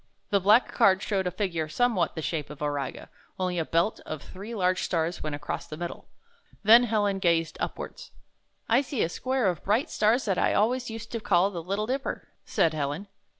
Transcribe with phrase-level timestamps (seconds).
[0.31, 3.07] The black card showed a figure somewhat the shape of Auriga,
[3.39, 6.07] only a belt of three large stars went across the middle.
[6.63, 8.09] Then Helen gazed upwards.
[8.67, 11.85] 'T see a square of bright stars that I always used to call the Little
[11.85, 13.09] Dipper," said Helen.